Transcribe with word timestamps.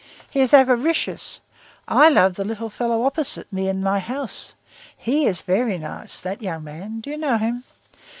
"He 0.31 0.39
is 0.39 0.51
avaricious. 0.51 1.41
I 1.87 2.09
love 2.09 2.33
the 2.33 2.43
little 2.43 2.71
fellow 2.71 3.03
opposite 3.03 3.53
me 3.53 3.69
in 3.69 3.83
my 3.83 3.99
house. 3.99 4.55
He 4.97 5.27
is 5.27 5.41
very 5.41 5.77
nice, 5.77 6.21
that 6.21 6.41
young 6.41 6.63
man; 6.63 7.01
do 7.01 7.11
you 7.11 7.19
know 7.19 7.37
him? 7.37 7.65